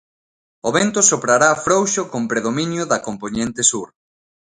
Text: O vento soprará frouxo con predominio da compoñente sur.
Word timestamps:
O 0.67 0.69
vento 0.77 0.99
soprará 1.11 1.51
frouxo 1.65 2.01
con 2.11 2.21
predominio 2.31 2.83
da 2.91 3.03
compoñente 3.07 3.61
sur. 3.71 3.87